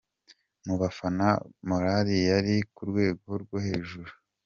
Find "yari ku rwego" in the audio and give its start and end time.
2.29-3.29